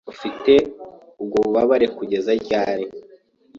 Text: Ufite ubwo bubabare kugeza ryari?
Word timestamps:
Ufite 0.11 0.53
ubwo 1.21 1.37
bubabare 1.45 1.87
kugeza 1.97 2.31
ryari? 2.43 2.85